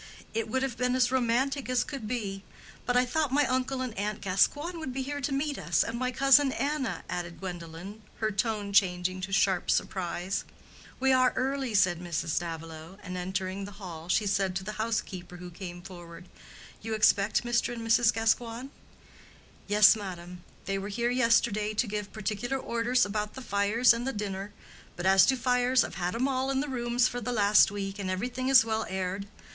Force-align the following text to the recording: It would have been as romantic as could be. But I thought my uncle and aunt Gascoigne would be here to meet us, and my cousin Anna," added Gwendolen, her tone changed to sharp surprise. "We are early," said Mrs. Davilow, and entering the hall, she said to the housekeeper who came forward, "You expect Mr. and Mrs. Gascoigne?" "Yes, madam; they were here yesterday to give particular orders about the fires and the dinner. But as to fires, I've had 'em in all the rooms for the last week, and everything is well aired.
It 0.33 0.49
would 0.49 0.63
have 0.63 0.77
been 0.77 0.95
as 0.95 1.11
romantic 1.11 1.69
as 1.69 1.83
could 1.83 2.07
be. 2.07 2.43
But 2.87 2.97
I 2.97 3.05
thought 3.05 3.31
my 3.31 3.45
uncle 3.45 3.81
and 3.81 3.95
aunt 3.95 4.19
Gascoigne 4.21 4.79
would 4.79 4.91
be 4.91 5.03
here 5.03 5.21
to 5.21 5.31
meet 5.31 5.59
us, 5.59 5.83
and 5.83 5.99
my 5.99 6.11
cousin 6.11 6.51
Anna," 6.53 7.03
added 7.07 7.39
Gwendolen, 7.39 8.01
her 8.15 8.31
tone 8.31 8.73
changed 8.73 9.21
to 9.21 9.31
sharp 9.31 9.69
surprise. 9.69 10.43
"We 10.99 11.13
are 11.13 11.33
early," 11.35 11.75
said 11.75 11.99
Mrs. 12.01 12.39
Davilow, 12.39 12.97
and 13.03 13.15
entering 13.15 13.65
the 13.65 13.73
hall, 13.77 14.09
she 14.09 14.25
said 14.25 14.55
to 14.55 14.63
the 14.63 14.71
housekeeper 14.81 15.37
who 15.37 15.51
came 15.51 15.83
forward, 15.83 16.27
"You 16.81 16.95
expect 16.95 17.43
Mr. 17.43 17.71
and 17.71 17.87
Mrs. 17.87 18.11
Gascoigne?" 18.11 18.69
"Yes, 19.67 19.95
madam; 19.95 20.43
they 20.65 20.79
were 20.79 20.89
here 20.89 21.11
yesterday 21.11 21.75
to 21.75 21.85
give 21.85 22.11
particular 22.11 22.57
orders 22.57 23.05
about 23.05 23.35
the 23.35 23.41
fires 23.43 23.93
and 23.93 24.07
the 24.07 24.13
dinner. 24.13 24.51
But 24.95 25.05
as 25.05 25.27
to 25.27 25.35
fires, 25.37 25.83
I've 25.83 25.93
had 26.01 26.15
'em 26.15 26.21
in 26.21 26.27
all 26.27 26.47
the 26.55 26.67
rooms 26.67 27.07
for 27.07 27.21
the 27.21 27.31
last 27.31 27.69
week, 27.69 27.99
and 27.99 28.09
everything 28.09 28.49
is 28.49 28.65
well 28.65 28.87
aired. 28.89 29.27